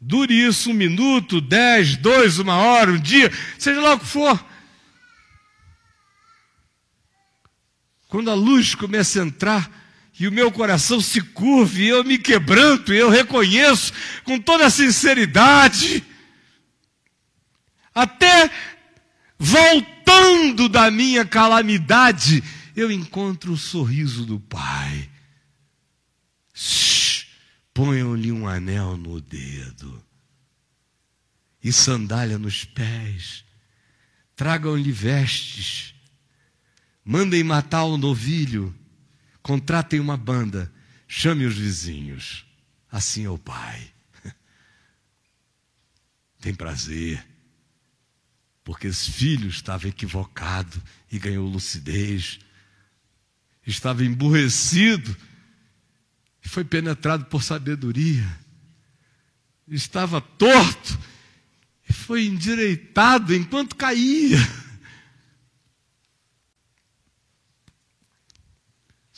[0.00, 4.49] dure isso um minuto, dez, dois, uma hora, um dia, seja lá o que for,
[8.10, 9.70] Quando a luz começa a entrar
[10.18, 13.92] e o meu coração se curve, eu me quebranto, eu reconheço
[14.24, 16.04] com toda a sinceridade,
[17.94, 18.50] até
[19.38, 22.42] voltando da minha calamidade,
[22.74, 25.08] eu encontro o sorriso do Pai.
[27.72, 30.04] Ponham-lhe um anel no dedo
[31.62, 33.44] e sandália nos pés,
[34.34, 35.94] tragam-lhe vestes
[37.10, 38.72] Mandem matar o novilho,
[39.42, 40.72] contratem uma banda,
[41.08, 42.46] chame os vizinhos.
[42.88, 43.92] Assim é o Pai.
[46.40, 47.26] Tem prazer,
[48.62, 50.80] porque esse filho estava equivocado
[51.10, 52.38] e ganhou lucidez,
[53.66, 55.16] estava emburrecido
[56.44, 58.38] e foi penetrado por sabedoria,
[59.66, 60.96] estava torto
[61.88, 64.38] e foi endireitado enquanto caía.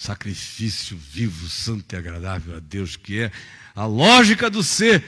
[0.02, 3.32] Sacrifício vivo, santo e agradável a Deus, que é
[3.72, 5.04] a lógica do ser,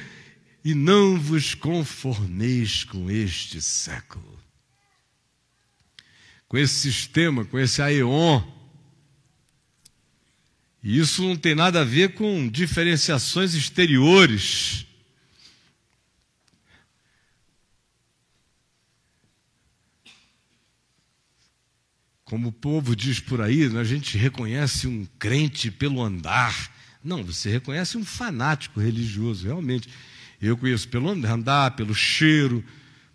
[0.65, 4.39] e não vos conformeis com este século.
[6.47, 8.41] Com esse sistema, com esse aeon.
[10.81, 14.87] E isso não tem nada a ver com diferenciações exteriores.
[22.25, 26.71] Como o povo diz por aí, né, a gente reconhece um crente pelo andar.
[27.03, 29.89] Não, você reconhece um fanático religioso, realmente.
[30.41, 32.65] Eu conheço pelo andar, pelo cheiro,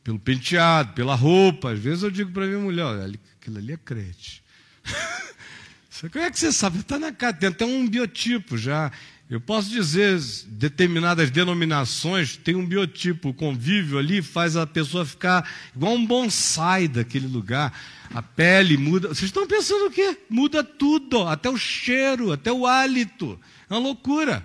[0.03, 1.71] pelo penteado, pela roupa.
[1.71, 4.43] Às vezes eu digo para minha mulher: olha, aquilo ali é crente.
[6.11, 6.79] Como é que você sabe?
[6.79, 8.91] Está na cara, tem até um biotipo já.
[9.29, 15.47] Eu posso dizer, determinadas denominações têm um biotipo, o convívio ali faz a pessoa ficar
[15.75, 17.71] igual um bonsai daquele lugar.
[18.11, 19.09] A pele muda.
[19.09, 20.17] Vocês estão pensando o quê?
[20.27, 23.39] Muda tudo, até o cheiro, até o hálito.
[23.69, 24.43] É uma loucura.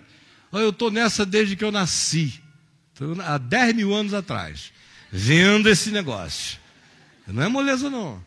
[0.52, 2.38] Eu estou nessa desde que eu nasci,
[3.24, 4.70] há 10 mil anos atrás,
[5.10, 6.58] vendo esse negócio.
[7.26, 8.22] Não é moleza, não.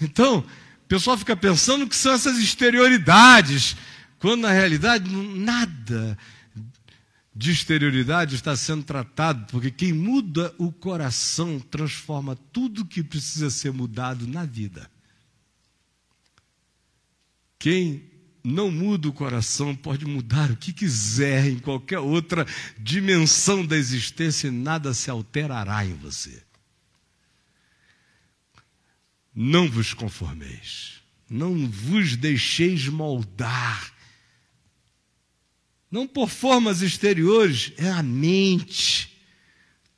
[0.00, 3.76] Então, o pessoal fica pensando que são essas exterioridades
[4.20, 6.16] quando na realidade nada
[7.34, 13.72] de exterioridade está sendo tratado, porque quem muda o coração transforma tudo que precisa ser
[13.72, 14.90] mudado na vida.
[17.58, 18.10] Quem
[18.44, 22.46] não muda o coração pode mudar o que quiser em qualquer outra
[22.78, 26.42] dimensão da existência e nada se alterará em você.
[29.34, 33.99] Não vos conformeis, não vos deixeis moldar
[35.90, 39.20] não por formas exteriores, é a mente.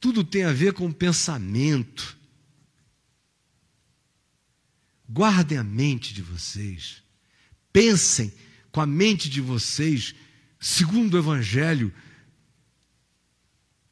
[0.01, 2.17] Tudo tem a ver com o pensamento.
[5.09, 7.03] Guardem a mente de vocês.
[7.73, 8.33] Pensem
[8.71, 10.15] com a mente de vocês,
[10.59, 11.93] segundo o Evangelho.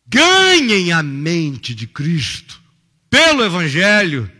[0.07, 2.61] Ganhem a mente de Cristo
[3.11, 4.31] pelo Evangelho.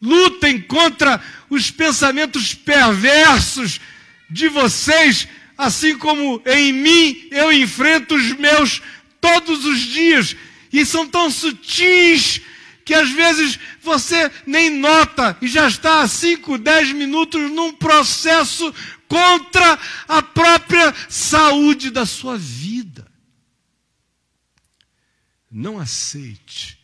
[0.00, 3.80] Lutem contra os pensamentos perversos
[4.28, 5.26] de vocês
[5.62, 8.82] assim como em mim eu enfrento os meus
[9.20, 10.34] todos os dias,
[10.72, 12.40] e são tão sutis
[12.84, 18.74] que às vezes você nem nota e já está há 5, 10 minutos num processo
[19.06, 23.06] contra a própria saúde da sua vida.
[25.48, 26.76] Não aceite.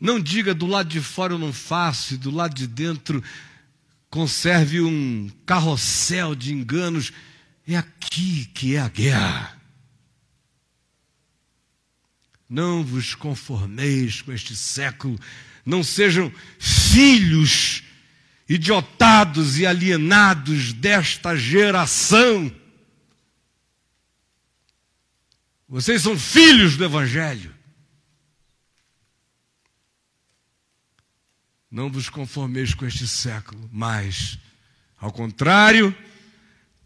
[0.00, 3.22] Não diga do lado de fora eu não faço e do lado de dentro
[4.12, 7.10] conserve um carrossel de enganos.
[7.66, 9.58] É aqui que é a guerra.
[12.46, 15.18] Não vos conformeis com este século,
[15.64, 17.82] não sejam filhos
[18.46, 22.54] idiotados e alienados desta geração.
[25.66, 27.54] Vocês são filhos do Evangelho.
[31.72, 34.38] Não vos conformeis com este século, mas,
[35.00, 35.96] ao contrário,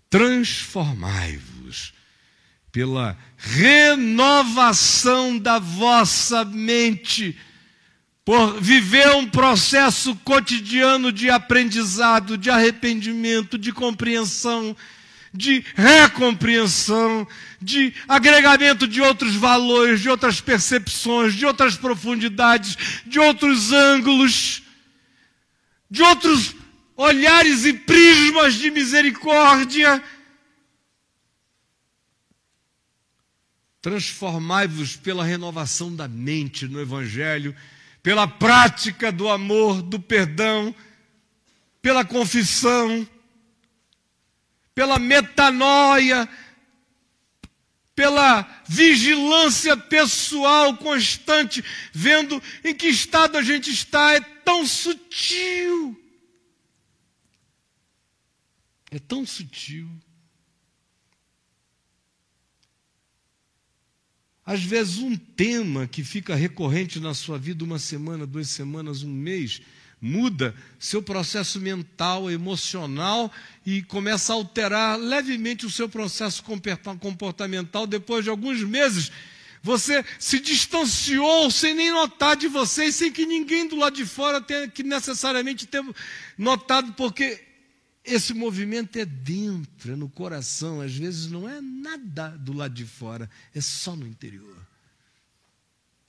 [0.08, 1.92] transformai-vos
[2.70, 7.36] pela renovação da vossa mente,
[8.24, 14.76] por viver um processo cotidiano de aprendizado, de arrependimento, de compreensão,
[15.34, 17.26] de recompreensão,
[17.60, 24.62] de agregamento de outros valores, de outras percepções, de outras profundidades, de outros ângulos
[25.90, 26.54] de outros
[26.96, 30.02] olhares e prismas de misericórdia.
[33.80, 37.54] Transformai-vos pela renovação da mente no Evangelho,
[38.02, 40.74] pela prática do amor, do perdão,
[41.80, 43.06] pela confissão,
[44.74, 46.28] pela metanoia,
[47.96, 55.98] pela vigilância pessoal constante, vendo em que estado a gente está, é tão sutil.
[58.90, 59.88] É tão sutil.
[64.44, 69.10] Às vezes, um tema que fica recorrente na sua vida uma semana, duas semanas, um
[69.10, 69.60] mês,
[70.00, 73.32] muda seu processo mental, emocional
[73.64, 76.44] e começa a alterar levemente o seu processo
[77.00, 79.10] comportamental depois de alguns meses.
[79.62, 84.06] Você se distanciou sem nem notar de você e sem que ninguém do lado de
[84.06, 85.82] fora tenha que necessariamente ter
[86.38, 87.42] notado, porque
[88.04, 90.80] esse movimento é dentro, é no coração.
[90.80, 94.56] Às vezes não é nada do lado de fora, é só no interior.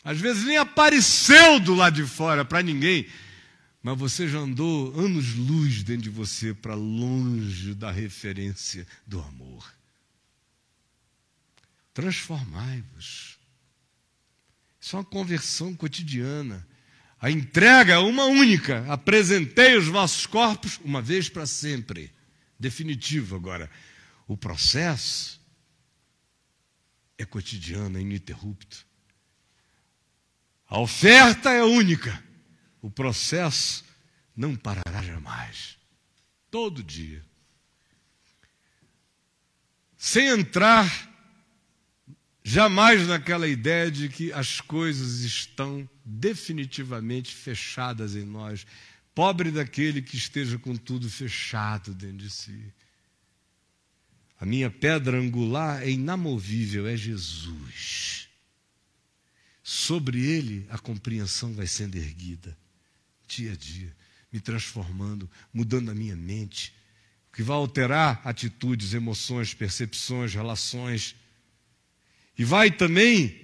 [0.03, 3.07] Às vezes nem apareceu do lado de fora para ninguém,
[3.87, 9.73] mas você já andou anos-luz dentro de você para longe da referência do amor.
[11.93, 13.39] Transformai-vos.
[14.77, 16.67] Isso é uma conversão cotidiana.
[17.17, 18.85] A entrega é uma única.
[18.91, 22.11] Apresentei os vossos corpos uma vez para sempre.
[22.59, 23.71] Definitivo agora.
[24.27, 25.39] O processo
[27.17, 28.85] é cotidiano, é ininterrupto.
[30.67, 32.26] A oferta é única
[32.81, 33.83] o processo
[34.35, 35.77] não parará jamais.
[36.49, 37.23] Todo dia.
[39.97, 41.07] Sem entrar
[42.49, 48.65] Jamais naquela ideia de que as coisas estão definitivamente fechadas em nós.
[49.13, 52.73] Pobre daquele que esteja com tudo fechado dentro de si.
[54.39, 58.29] A minha pedra angular é inamovível, é Jesus.
[59.61, 62.57] Sobre ele a compreensão vai sendo erguida,
[63.27, 63.95] dia a dia,
[64.31, 66.73] me transformando, mudando a minha mente,
[67.33, 71.15] que vai alterar atitudes, emoções, percepções, relações.
[72.37, 73.39] E vai também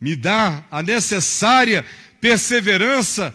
[0.00, 1.84] me dar a necessária
[2.20, 3.34] perseverança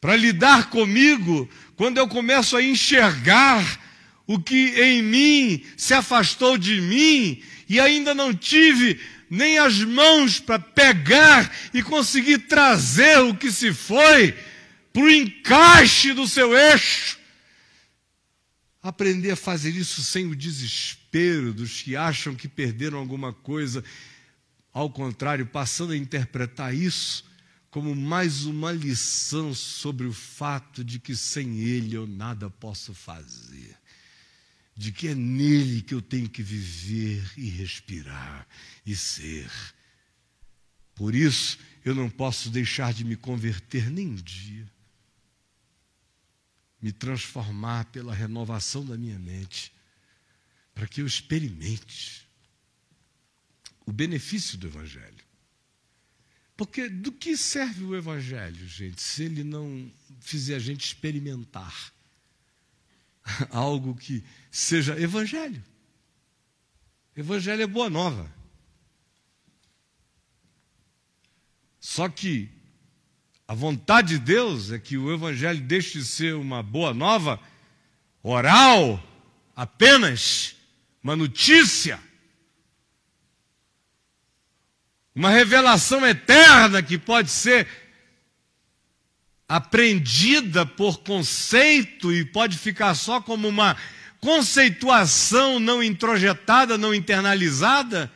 [0.00, 3.80] para lidar comigo quando eu começo a enxergar
[4.26, 9.00] o que em mim se afastou de mim e ainda não tive
[9.30, 14.34] nem as mãos para pegar e conseguir trazer o que se foi
[14.98, 17.18] para o encaixe do seu eixo.
[18.82, 23.84] Aprender a fazer isso sem o desespero dos que acham que perderam alguma coisa,
[24.72, 27.24] ao contrário, passando a interpretar isso
[27.70, 33.76] como mais uma lição sobre o fato de que sem Ele eu nada posso fazer
[34.74, 38.46] de que é nele que eu tenho que viver e respirar
[38.86, 39.50] e ser.
[40.94, 44.64] Por isso, eu não posso deixar de me converter nem um dia.
[46.80, 49.72] Me transformar pela renovação da minha mente,
[50.74, 52.28] para que eu experimente
[53.84, 55.26] o benefício do Evangelho.
[56.56, 61.92] Porque do que serve o Evangelho, gente, se ele não fizer a gente experimentar?
[63.50, 65.62] algo que seja evangelho.
[67.16, 68.32] Evangelho é boa nova.
[71.80, 72.50] Só que
[73.48, 77.40] a vontade de Deus é que o evangelho deixe de ser uma boa nova
[78.22, 79.02] oral
[79.56, 80.54] apenas,
[81.02, 81.98] uma notícia,
[85.14, 87.66] uma revelação eterna que pode ser
[89.48, 93.78] aprendida por conceito e pode ficar só como uma
[94.20, 98.12] conceituação não introjetada, não internalizada.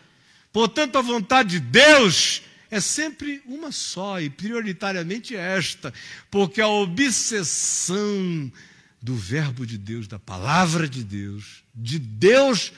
[0.53, 2.43] Portanto, a vontade de Deus
[2.73, 5.93] é sempre uma só e prioritariamente esta,
[6.31, 8.51] porque a obsessão
[8.99, 12.73] do Verbo de Deus, da palavra de Deus, de Deus,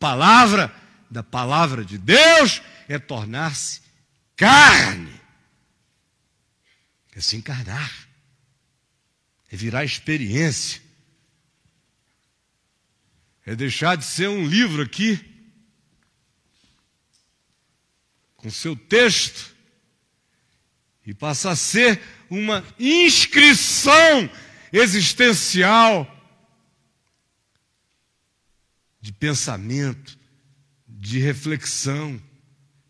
[0.00, 0.74] palavra,
[1.08, 3.82] da palavra de Deus, é tornar-se
[4.34, 5.14] carne.
[7.14, 8.08] É se encarnar,
[9.50, 10.82] é virar experiência,
[13.46, 15.35] é deixar de ser um livro aqui,
[18.46, 19.56] com seu texto,
[21.04, 24.30] e passar a ser uma inscrição
[24.72, 26.06] existencial
[29.00, 30.16] de pensamento,
[30.86, 32.22] de reflexão,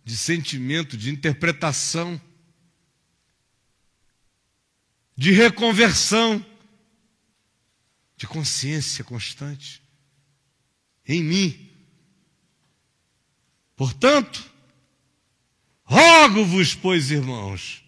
[0.04, 2.20] de sentimento, de interpretação
[5.16, 6.44] de reconversão,
[8.14, 9.82] de consciência constante
[11.06, 11.70] em mim.
[13.74, 14.54] Portanto,
[15.86, 17.82] rogo-vos, pois, irmãos,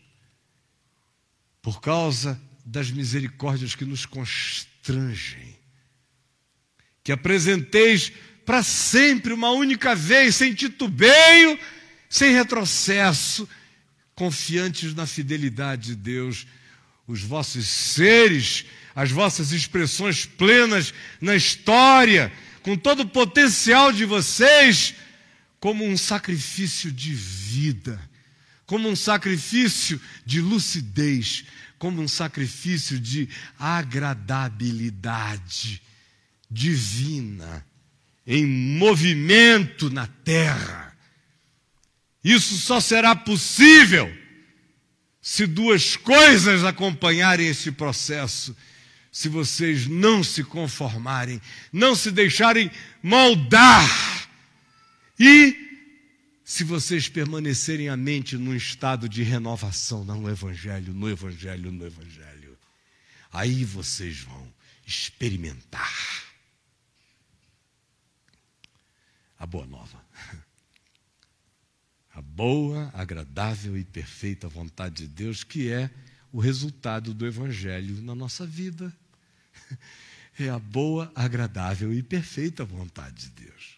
[1.61, 5.57] por causa das misericórdias que nos constrangem,
[7.03, 8.13] que apresenteis
[8.47, 11.59] para sempre, uma única vez, sem titubeio,
[12.09, 13.47] sem retrocesso,
[14.15, 16.47] confiantes na fidelidade de Deus
[17.07, 22.31] os vossos seres, as vossas expressões plenas na história,
[22.63, 24.95] com todo o potencial de vocês,
[25.61, 28.01] como um sacrifício de vida,
[28.67, 31.45] como um sacrifício de lucidez,
[31.79, 33.29] como um sacrifício de
[33.59, 35.83] agradabilidade
[36.51, 37.67] divina,
[38.27, 40.97] em movimento na terra.
[42.23, 44.15] Isso só será possível
[45.21, 48.57] se duas coisas acompanharem esse processo,
[49.13, 51.41] se vocês não se conformarem,
[51.73, 52.71] não se deixarem
[53.03, 54.18] moldar,
[55.19, 55.69] e
[56.45, 62.59] se vocês permanecerem a mente num estado de renovação, no Evangelho, no Evangelho, no Evangelho,
[63.33, 64.53] aí vocês vão
[64.87, 66.25] experimentar
[69.39, 70.03] a boa nova
[72.19, 75.89] a boa, agradável e perfeita vontade de Deus, que é
[76.33, 78.93] o resultado do Evangelho na nossa vida.
[80.41, 83.78] É a boa, agradável e perfeita vontade de Deus.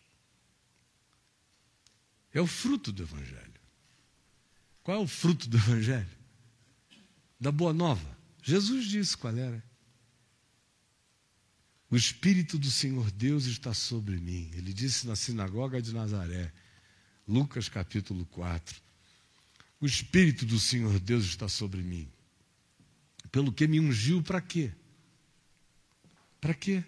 [2.32, 3.60] É o fruto do Evangelho.
[4.82, 6.08] Qual é o fruto do Evangelho?
[7.38, 8.18] Da Boa Nova.
[8.42, 9.62] Jesus disse qual era.
[11.90, 14.50] O Espírito do Senhor Deus está sobre mim.
[14.54, 16.52] Ele disse na sinagoga de Nazaré.
[17.26, 18.80] Lucas capítulo 4.
[19.80, 22.08] O Espírito do Senhor Deus está sobre mim.
[23.32, 24.72] Pelo que me ungiu para quê?
[26.40, 26.84] Para quê?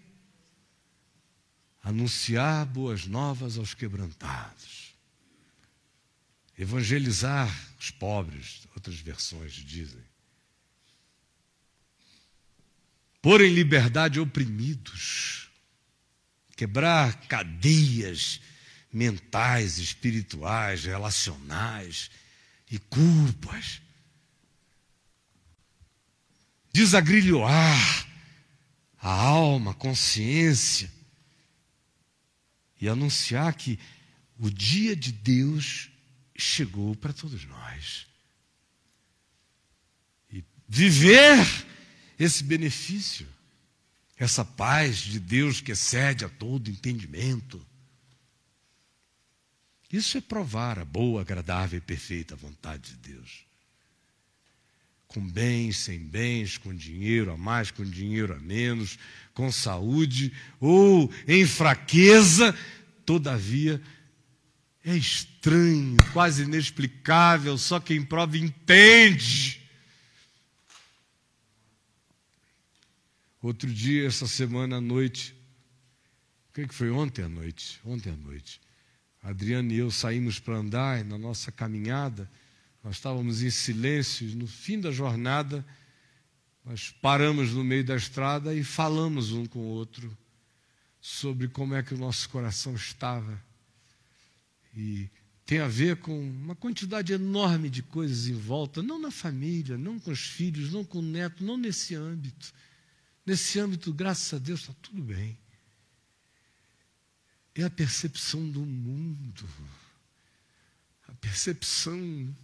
[1.82, 4.81] Anunciar boas novas aos quebrantados.
[6.58, 10.02] Evangelizar os pobres, outras versões dizem.
[13.22, 15.48] Pôr em liberdade oprimidos.
[16.56, 18.40] Quebrar cadeias
[18.92, 22.10] mentais, espirituais, relacionais
[22.70, 23.80] e culpas.
[26.72, 28.08] Desagrilhoar
[28.98, 30.92] a alma, a consciência
[32.80, 33.78] e anunciar que
[34.38, 35.91] o dia de Deus
[36.36, 38.06] chegou para todos nós.
[40.30, 41.46] E viver
[42.18, 43.26] esse benefício,
[44.16, 47.64] essa paz de Deus que excede a todo entendimento.
[49.90, 53.44] Isso é provar a boa, agradável e perfeita vontade de Deus.
[55.06, 58.98] Com bens, sem bens, com dinheiro a mais, com dinheiro a menos,
[59.34, 62.56] com saúde ou em fraqueza,
[63.04, 63.82] todavia
[64.84, 69.60] é estranho, quase inexplicável, só quem prova entende.
[73.40, 75.34] Outro dia, essa semana à noite,
[76.48, 77.80] o que foi ontem à noite?
[77.84, 78.60] Ontem à noite.
[79.22, 82.28] Adriana e eu saímos para andar na nossa caminhada,
[82.82, 85.64] nós estávamos em silêncio, no fim da jornada,
[86.64, 90.16] nós paramos no meio da estrada e falamos um com o outro
[91.00, 93.40] sobre como é que o nosso coração estava.
[94.74, 95.10] E
[95.44, 99.98] tem a ver com uma quantidade enorme de coisas em volta, não na família, não
[99.98, 102.52] com os filhos, não com o neto, não nesse âmbito.
[103.24, 105.38] Nesse âmbito, graças a Deus, está tudo bem
[107.54, 109.48] é a percepção do mundo,
[111.06, 112.34] a percepção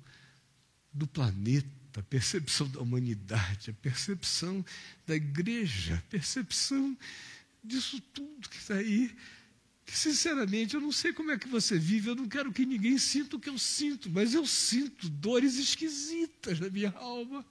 [0.93, 1.68] do planeta,
[2.01, 4.64] a percepção da humanidade, a percepção
[5.07, 6.97] da igreja, a percepção
[7.64, 9.16] disso tudo que está aí.
[9.89, 12.99] Que, sinceramente, eu não sei como é que você vive, eu não quero que ninguém
[12.99, 17.43] sinta o que eu sinto, mas eu sinto dores esquisitas na minha alma.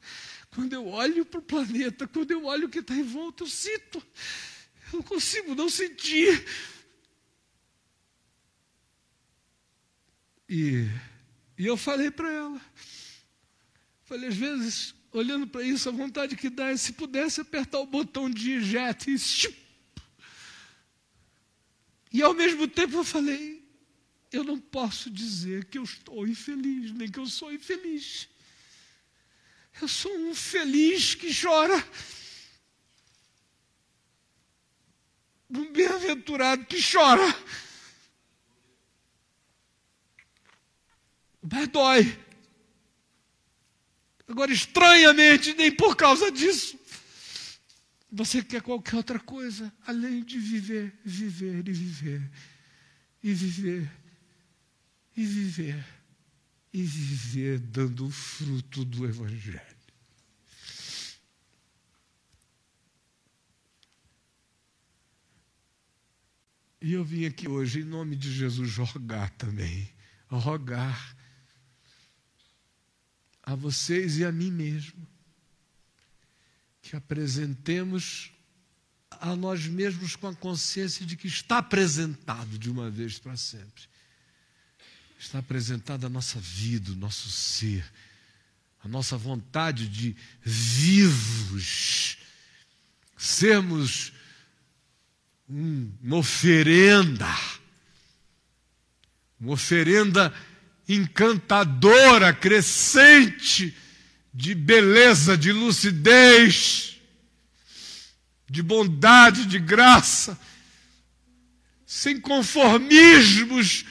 [0.52, 3.48] Quando eu olho para o planeta, quando eu olho o que está em volta, eu
[3.48, 3.98] sinto.
[4.94, 6.46] Eu não consigo não sentir.
[10.48, 10.88] E,
[11.58, 12.62] e eu falei para ela,
[14.04, 17.88] falei, às vezes, olhando para isso, a vontade que dá é se pudesse apertar o
[17.88, 19.18] botão de eject e
[22.12, 23.64] E ao mesmo tempo eu falei,
[24.32, 28.28] eu não posso dizer que eu estou infeliz, nem que eu sou infeliz.
[29.82, 31.88] Eu sou um feliz que chora.
[35.50, 37.24] Um bem-aventurado que chora.
[41.42, 42.28] Mas dói.
[44.28, 46.78] Agora, estranhamente, nem por causa disso,
[48.12, 52.32] você quer qualquer outra coisa além de viver, viver e viver,
[53.24, 53.92] e viver,
[55.16, 55.86] e viver,
[56.74, 59.78] e viver dando o fruto do Evangelho.
[66.80, 69.92] E eu vim aqui hoje, em nome de Jesus, rogar também,
[70.30, 71.18] rogar
[73.44, 75.08] a vocês e a mim mesmo,
[76.88, 78.32] que apresentemos
[79.12, 83.84] a nós mesmos com a consciência de que está apresentado de uma vez para sempre.
[85.20, 87.84] Está apresentada a nossa vida, o nosso ser,
[88.82, 92.20] a nossa vontade de vivos,
[93.18, 94.14] sermos
[95.50, 97.28] uma oferenda,
[99.40, 100.34] uma oferenda
[100.88, 103.76] encantadora, crescente,
[104.38, 107.02] de beleza, de lucidez,
[108.48, 110.40] de bondade, de graça,
[111.88, 113.84] sem conformismos,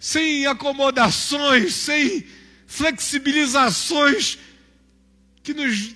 [0.00, 2.26] sem acomodações, sem
[2.66, 4.38] flexibilizações
[5.42, 5.94] que nos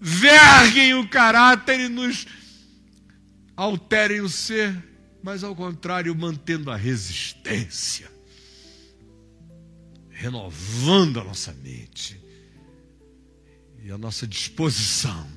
[0.00, 2.26] verguem o caráter e nos
[3.54, 4.74] alterem o ser,
[5.22, 8.13] mas ao contrário, mantendo a resistência
[10.24, 12.18] renovando a nossa mente
[13.82, 15.28] e a nossa disposição.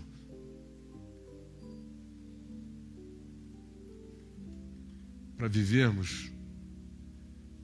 [5.35, 6.31] Para vivermos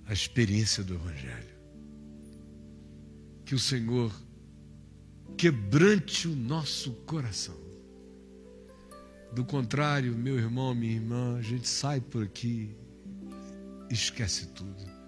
[0.05, 1.55] a experiência do Evangelho.
[3.45, 4.13] Que o Senhor
[5.37, 7.57] quebrante o nosso coração.
[9.33, 12.75] Do contrário, meu irmão, minha irmã, a gente sai por aqui,
[13.89, 15.02] esquece tudo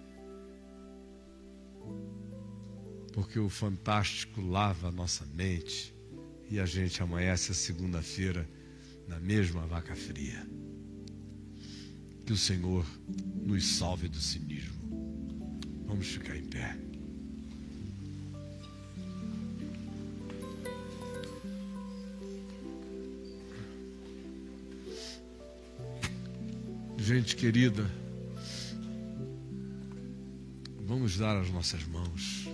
[3.13, 5.95] porque o fantástico lava a nossa mente
[6.49, 8.47] e a gente amanhece a segunda-feira
[9.07, 10.45] na mesma vaca fria.
[12.25, 12.85] Que o Senhor
[13.45, 14.75] nos salve do cinismo.
[15.85, 16.77] Vamos ficar em pé.
[26.97, 27.89] Gente querida,
[30.85, 32.47] vamos dar as nossas mãos.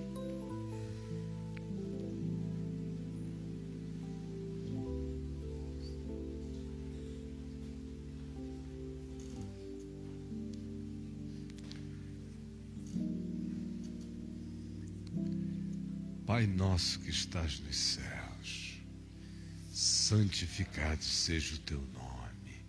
[16.26, 18.82] Pai nosso que estás nos céus,
[19.74, 22.66] santificado seja o teu nome,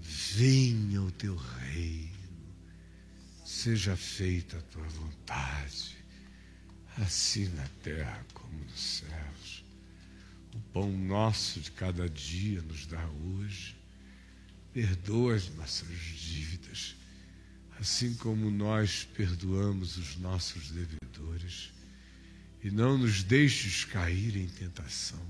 [0.00, 2.17] venha o teu reino,
[3.58, 5.96] seja feita a tua vontade,
[6.96, 9.64] assim na terra como nos céus.
[10.54, 13.76] O pão nosso de cada dia nos dá hoje,
[14.72, 16.94] perdoa as nossas dívidas,
[17.80, 21.72] assim como nós perdoamos os nossos devedores
[22.62, 25.26] e não nos deixes cair em tentação,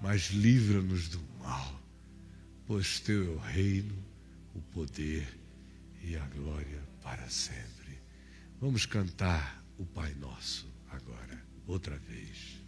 [0.00, 1.78] mas livra-nos do mal,
[2.66, 4.02] pois teu é o reino,
[4.54, 5.28] o poder
[6.02, 8.02] e a glória para sempre.
[8.60, 12.62] Vamos cantar o Pai Nosso agora, outra vez.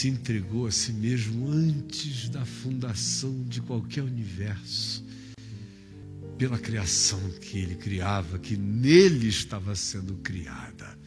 [0.00, 5.04] Se entregou a si mesmo antes da fundação de qualquer universo,
[6.38, 10.98] pela criação que ele criava, que nele estava sendo criada.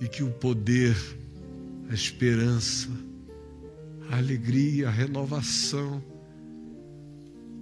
[0.00, 0.96] E que o poder,
[1.90, 2.88] a esperança,
[4.08, 6.02] a alegria, a renovação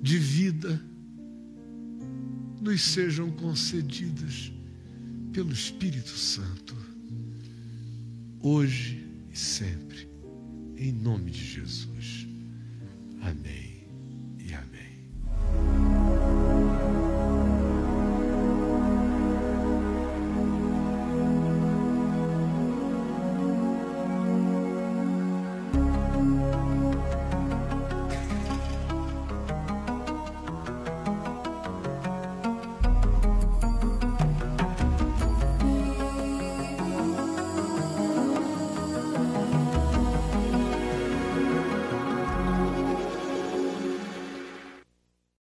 [0.00, 0.80] de vida
[2.60, 4.52] nos sejam concedidas
[5.32, 6.85] pelo Espírito Santo
[8.42, 10.08] hoje e sempre,
[10.76, 12.26] em nome de Jesus.
[13.20, 13.65] Amém.